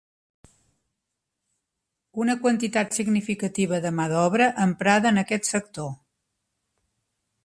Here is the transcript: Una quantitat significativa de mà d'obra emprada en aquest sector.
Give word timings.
Una 2.23 2.35
quantitat 2.45 2.97
significativa 2.99 3.81
de 3.83 3.91
mà 3.99 4.07
d'obra 4.13 4.47
emprada 4.65 5.13
en 5.15 5.23
aquest 5.25 5.51
sector. 5.53 5.93